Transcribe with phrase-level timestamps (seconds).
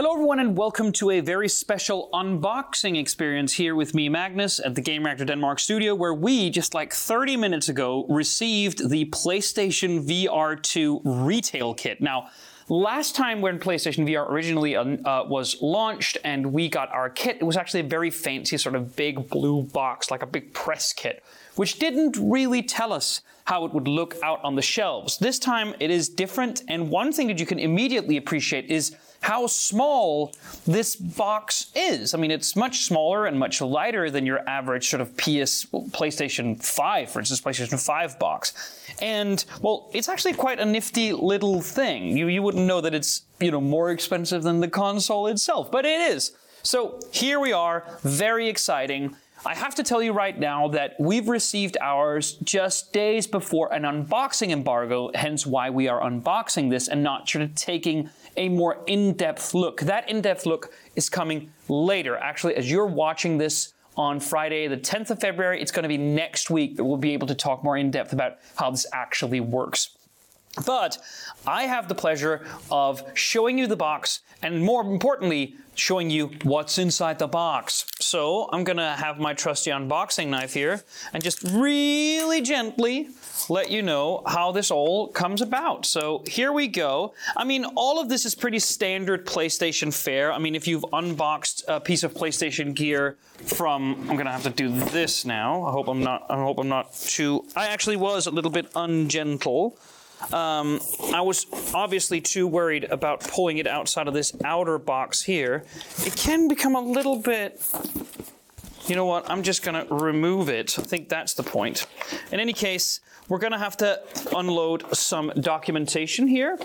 [0.00, 4.74] Hello, everyone, and welcome to a very special unboxing experience here with me, Magnus, at
[4.74, 10.62] the Gamereactor Denmark studio, where we, just like 30 minutes ago, received the PlayStation VR
[10.62, 12.00] 2 retail kit.
[12.00, 12.30] Now,
[12.70, 17.38] Last time when PlayStation VR originally uh, uh, was launched and we got our kit,
[17.40, 20.92] it was actually a very fancy sort of big blue box, like a big press
[20.92, 21.24] kit,
[21.56, 25.18] which didn't really tell us how it would look out on the shelves.
[25.18, 29.46] This time it is different, and one thing that you can immediately appreciate is how
[29.46, 30.34] small
[30.66, 32.14] this box is.
[32.14, 36.62] I mean, it's much smaller and much lighter than your average sort of PS PlayStation
[36.62, 38.94] 5, for instance, PlayStation 5 box.
[39.00, 42.16] And well, it's actually quite a nifty little thing.
[42.16, 45.84] You you wouldn't know that it's, you know, more expensive than the console itself, but
[45.84, 46.32] it is.
[46.62, 49.16] So, here we are, very exciting.
[49.44, 53.84] I have to tell you right now that we've received ours just days before an
[53.84, 57.26] unboxing embargo, hence why we are unboxing this and not
[57.56, 59.80] taking a more in-depth look.
[59.80, 62.18] That in-depth look is coming later.
[62.18, 65.98] Actually, as you're watching this on Friday, the 10th of February, it's going to be
[65.98, 69.40] next week that we'll be able to talk more in depth about how this actually
[69.40, 69.96] works.
[70.66, 70.98] But
[71.46, 76.78] I have the pleasure of showing you the box and more importantly, showing you what's
[76.78, 77.86] inside the box.
[78.00, 83.08] So I'm gonna have my trusty unboxing knife here and just really gently
[83.48, 85.86] let you know how this all comes about.
[85.86, 87.14] So here we go.
[87.36, 90.32] I mean, all of this is pretty standard PlayStation fare.
[90.32, 94.50] I mean, if you've unboxed a piece of PlayStation gear from, I'm gonna have to
[94.50, 95.64] do this now.
[95.64, 98.70] I hope I'm not, I hope I'm not too, I actually was a little bit
[98.74, 99.78] ungentle.
[100.32, 100.80] Um,
[101.14, 105.64] I was obviously too worried about pulling it outside of this outer box here.
[106.04, 107.60] It can become a little bit
[108.86, 110.76] you know what, I'm just gonna remove it.
[110.76, 111.86] I think that's the point.
[112.32, 114.02] In any case, we're gonna have to
[114.34, 116.58] unload some documentation here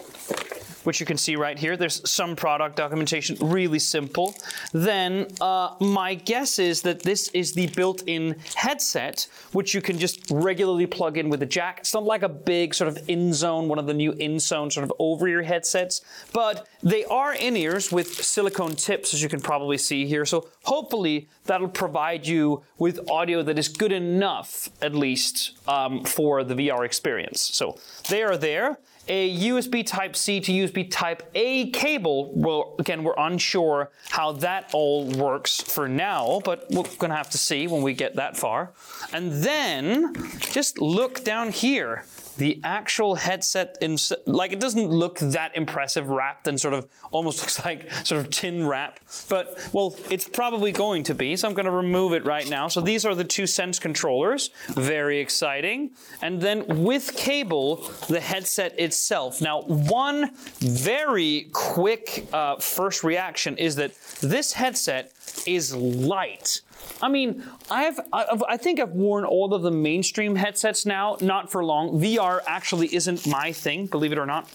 [0.86, 1.75] which you can see right here.
[1.78, 4.36] There's some product documentation, really simple.
[4.73, 10.29] Then uh, my guess is that this is the built-in headset, which you can just
[10.31, 11.79] regularly plug in with a jack.
[11.79, 14.94] It's not like a big sort of INZONE, one of the new INZONE sort of
[15.00, 16.01] over-ear headsets,
[16.34, 20.25] but they are in-ears with silicone tips, as you can probably see here.
[20.25, 26.44] So hopefully that'll provide you with audio that is good enough, at least, um, for
[26.44, 27.41] the VR experience.
[27.41, 27.78] So
[28.09, 32.31] they are there a USB Type C to USB Type A cable.
[32.33, 37.38] Well, again, we're unsure how that all works for now, but we're gonna have to
[37.38, 38.71] see when we get that far.
[39.13, 42.03] And then just look down here
[42.38, 43.78] the actual headset,
[44.25, 48.29] like it doesn't look that impressive wrapped and sort of almost looks like sort of
[48.29, 52.25] tin wrap, but well, it's probably going to be, so I'm going to remove it
[52.25, 52.68] right now.
[52.68, 55.91] So these are the two Sense controllers, very exciting.
[56.22, 59.41] And then with cable, the headset itself.
[59.41, 65.13] Now, one very quick uh, first reaction is that this headset
[65.45, 66.62] is light.
[67.02, 71.52] I mean, I've, I've, i think I've worn all of the mainstream headsets now, not
[71.52, 72.00] for long.
[72.00, 74.50] VR actually isn't my thing, believe it or not.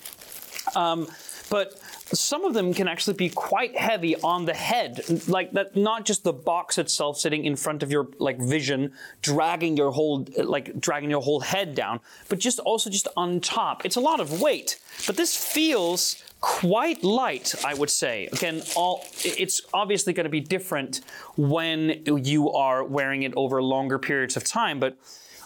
[0.74, 1.08] Um,
[1.50, 1.78] but
[2.12, 5.76] some of them can actually be quite heavy on the head, like that.
[5.76, 8.92] Not just the box itself sitting in front of your like vision,
[9.22, 13.84] dragging your whole like dragging your whole head down, but just also just on top.
[13.84, 18.28] It's a lot of weight, but this feels quite light, I would say.
[18.32, 21.00] Again, all it's obviously going to be different
[21.36, 24.96] when you are wearing it over longer periods of time, but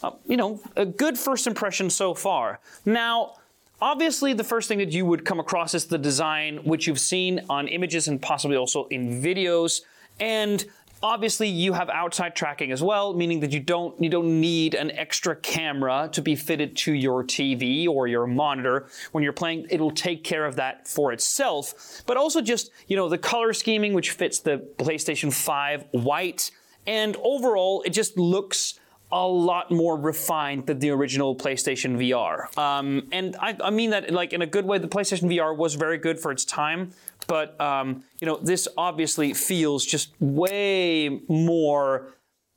[0.03, 2.61] uh, you know, a good first impression so far.
[2.85, 3.37] Now,
[3.81, 7.41] obviously the first thing that you would come across is the design which you've seen
[7.49, 9.83] on images and possibly also in videos
[10.21, 10.67] and
[11.05, 14.91] Obviously, you have outside tracking as well, meaning that you don't you don't need an
[14.93, 19.67] extra camera to be fitted to your TV or your monitor when you're playing.
[19.69, 22.03] It'll take care of that for itself.
[22.07, 26.51] But also just you know the color scheming, which fits the PlayStation 5 white,
[26.87, 28.81] and overall it just looks
[29.13, 32.57] a lot more refined than the original PlayStation VR.
[32.59, 34.79] Um, and I, I, mean that like in a good way.
[34.79, 36.91] The PlayStation VR was very good for its time,
[37.27, 42.15] but um, you know this obviously feels just way more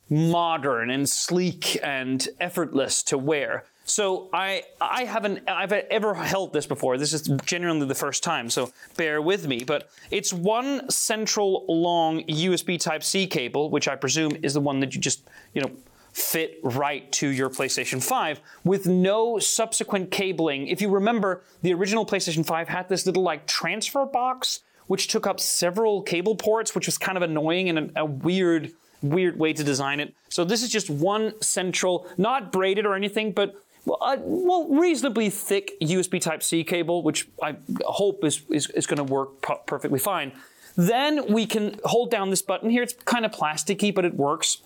[0.09, 3.65] modern and sleek and effortless to wear.
[3.87, 6.97] So I I haven't I've ever held this before.
[6.97, 9.63] This is genuinely the first time, so bear with me.
[9.63, 14.81] But it's one central long USB Type C cable, which I presume is the one
[14.81, 15.71] that you just you know
[16.17, 20.67] fit right to your PlayStation 5 with no subsequent cabling.
[20.67, 25.27] If you remember, the original PlayStation 5 had this little like transfer box which took
[25.27, 28.71] up several cable ports, which was kind of annoying and a, weird
[29.01, 30.15] weird way to design it.
[30.29, 33.53] So this is just one central, not braided or anything, but
[33.85, 38.97] well, well, reasonably thick USB Type C cable, which I hope is, is, is going
[38.97, 40.31] to work perfectly fine.
[40.75, 42.81] Then we can hold down this button here.
[42.81, 44.61] It's kind of plasticky, but it works.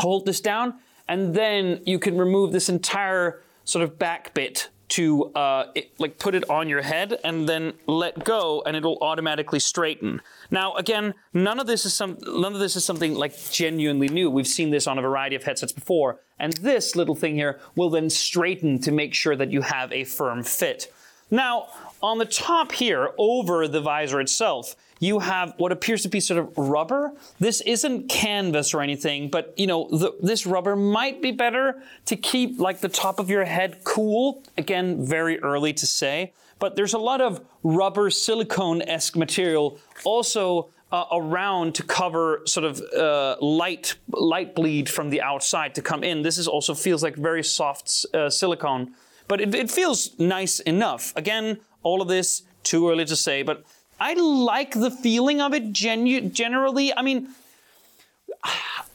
[0.00, 0.74] Hold this down,
[1.08, 6.18] and then you can remove this entire sort of back bit to uh, it, like
[6.18, 10.20] put it on your head and then let go and it'll automatically straighten.
[10.50, 14.30] Now again, none of this is some none of this is something like genuinely new.
[14.30, 16.20] We've seen this on a variety of headsets before.
[16.38, 20.04] And this little thing here will then straighten to make sure that you have a
[20.04, 20.90] firm fit.
[21.30, 21.68] Now,
[22.02, 26.38] on the top here, over the visor itself, you have what appears to be sort
[26.38, 27.12] of rubber.
[27.38, 32.16] This isn't canvas or anything, but you know, the, this rubber might be better to
[32.16, 34.42] keep like the top of your head cool.
[34.56, 41.04] Again, very early to say, but there's a lot of rubber silicone-esque material also uh,
[41.12, 46.22] around to cover sort of uh, light light bleed from the outside to come in.
[46.22, 48.94] This is also feels like very soft uh, silicone,
[49.28, 51.12] but it, it feels nice enough.
[51.14, 53.64] Again, all of this too early to say, but
[54.00, 56.94] I like the feeling of it genu- generally.
[56.94, 57.28] I mean,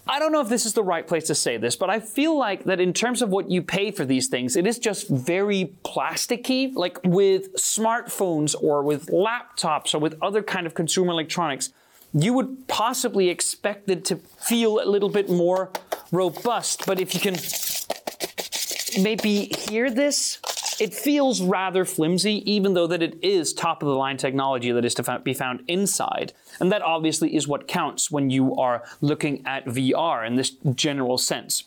[0.06, 2.38] I don't know if this is the right place to say this, but I feel
[2.38, 5.74] like that in terms of what you pay for these things, it is just very
[5.86, 6.74] plasticky.
[6.74, 11.72] Like with smartphones or with laptops or with other kind of consumer electronics,
[12.14, 15.72] you would possibly expect it to feel a little bit more
[16.12, 16.86] robust.
[16.86, 17.38] But if you can
[19.02, 20.40] maybe hear this,
[20.80, 24.86] it feels rather flimsy, even though that it is top of the line technology that
[24.86, 26.34] is to be found inside.
[26.60, 31.18] And that obviously is what counts when you are looking at VR in this general
[31.18, 31.64] sense.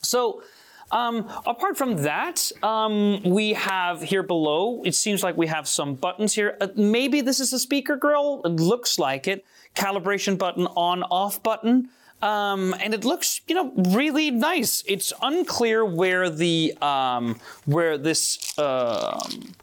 [0.00, 0.42] So,
[0.90, 5.94] um, apart from that, um, we have here below, it seems like we have some
[5.94, 6.56] buttons here.
[6.60, 8.42] Uh, maybe this is a speaker grill.
[8.44, 9.44] It looks like it.
[9.74, 11.88] Calibration button, on off button.
[12.22, 14.84] Um, and it looks, you know, really nice.
[14.86, 19.54] It's unclear where the um, where this um,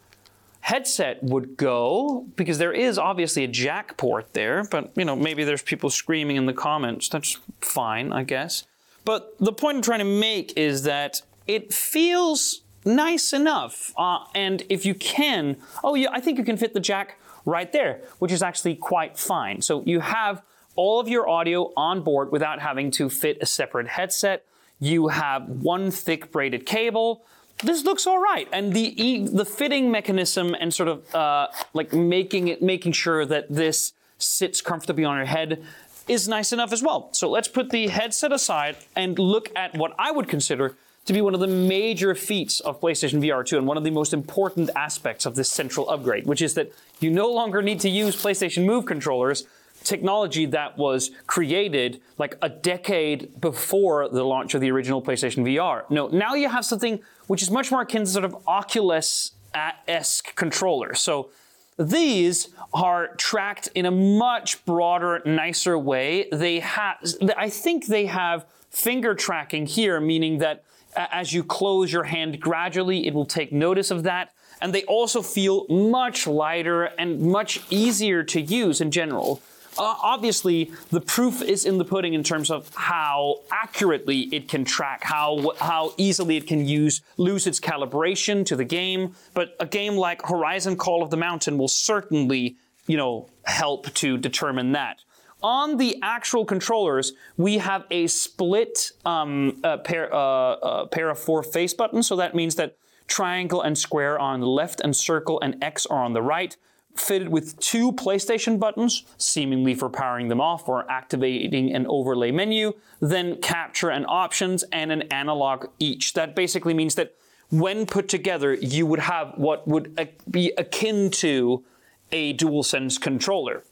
[0.60, 5.42] headset would go because there is obviously a jack port there, but you know, maybe
[5.42, 7.08] there's people screaming in the comments.
[7.08, 8.64] That's fine, I guess.
[9.06, 13.92] But the point I'm trying to make is that it feels nice enough.
[13.96, 17.72] Uh, and if you can, oh yeah, I think you can fit the jack right
[17.72, 19.62] there, which is actually quite fine.
[19.62, 20.42] So you have
[20.76, 24.44] all of your audio on board without having to fit a separate headset.
[24.78, 27.24] You have one thick braided cable.
[27.62, 32.48] This looks all right, and the the fitting mechanism and sort of uh, like making
[32.48, 35.62] it making sure that this sits comfortably on your head
[36.08, 37.10] is nice enough as well.
[37.12, 40.76] So let's put the headset aside and look at what I would consider
[41.06, 43.90] to be one of the major feats of PlayStation VR 2 and one of the
[43.90, 47.88] most important aspects of this central upgrade, which is that you no longer need to
[47.88, 49.46] use PlayStation Move controllers
[49.84, 55.88] technology that was created like a decade before the launch of the original PlayStation VR.
[55.90, 59.72] No, now you have something which is much more akin to sort of Oculus uh,
[59.88, 60.94] esque controller.
[60.94, 61.30] So
[61.78, 66.28] these are tracked in a much broader, nicer way.
[66.30, 66.98] They have,
[67.36, 70.64] I think they have finger tracking here, meaning that
[70.96, 74.32] uh, as you close your hand gradually, it will take notice of that.
[74.60, 79.40] And they also feel much lighter and much easier to use in general
[79.78, 84.64] uh, obviously, the proof is in the pudding in terms of how accurately it can
[84.64, 89.14] track, how how easily it can use lose its calibration to the game.
[89.34, 92.56] But a game like Horizon Call of the Mountain will certainly,
[92.86, 95.02] you know, help to determine that.
[95.42, 101.42] On the actual controllers, we have a split um, a pair, uh, pair of four
[101.42, 102.06] face buttons.
[102.06, 105.86] So that means that triangle and square are on the left, and circle and X
[105.86, 106.56] are on the right
[106.94, 112.72] fitted with two PlayStation buttons, seemingly for powering them off or activating an overlay menu,
[113.00, 116.12] then capture and options, and an analog each.
[116.14, 117.14] That basically means that
[117.50, 121.64] when put together, you would have what would be akin to
[122.12, 123.64] a DualSense controller.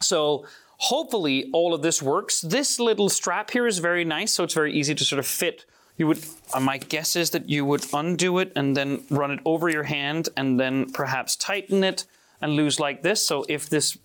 [0.00, 0.46] So
[0.78, 2.40] hopefully all of this works.
[2.40, 5.66] This little strap here is very nice, so it's very easy to sort of fit.
[5.96, 9.40] You would, uh, my guess is that you would undo it and then run it
[9.44, 12.06] over your hand and then perhaps tighten it
[12.40, 13.26] and lose like this.
[13.26, 13.98] So if this,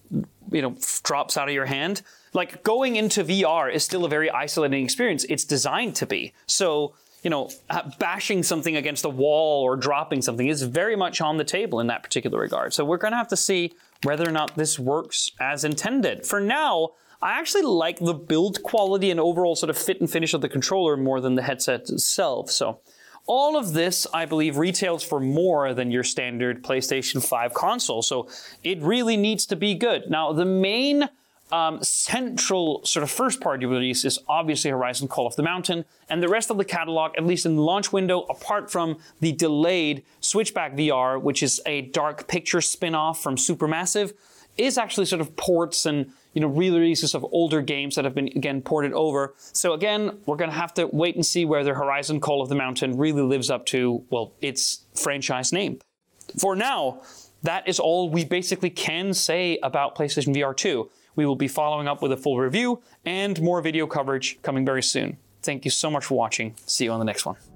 [0.51, 2.01] you know, drops out of your hand,
[2.34, 5.24] like going into VR is still a very isolating experience.
[5.25, 6.34] It's designed to be.
[6.48, 7.50] So, you know,
[7.98, 11.88] bashing something against a wall or dropping something is very much on the table in
[11.88, 12.74] that particular regard.
[12.74, 13.74] So we're going to have to see
[14.04, 16.25] whether or not this works as intended.
[16.25, 20.34] For now, I actually like the build quality and overall sort of fit and finish
[20.34, 22.51] of the controller more than the headset itself.
[22.51, 22.80] So
[23.27, 28.27] all of this, I believe, retails for more than your standard PlayStation 5 console, so
[28.63, 30.10] it really needs to be good.
[30.10, 31.10] Now, the main
[31.51, 36.22] um, central sort of first party release is obviously Horizon Call of the Mountain, and
[36.22, 40.03] the rest of the catalog, at least in the launch window, apart from the delayed
[40.20, 44.13] Switchback VR, which is a dark picture spin off from Supermassive,
[44.57, 48.27] is actually sort of ports and you know re-releases of older games that have been
[48.29, 49.33] again ported over.
[49.38, 52.55] So again, we're going to have to wait and see whether Horizon Call of the
[52.55, 55.79] Mountain really lives up to well its franchise name.
[56.39, 57.01] For now,
[57.43, 60.89] that is all we basically can say about PlayStation VR 2.
[61.15, 64.83] We will be following up with a full review and more video coverage coming very
[64.83, 65.17] soon.
[65.41, 66.55] Thank you so much for watching.
[66.65, 67.54] See you on the next one.